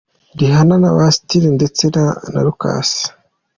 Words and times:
Rihanna 0.39 0.75
na 0.81 0.89
Bastia 0.97 1.49
ndetse 1.57 1.83
na 2.33 2.41
Lukas. 2.47 2.89